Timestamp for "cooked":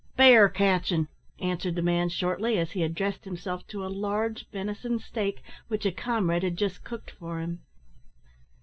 6.83-7.11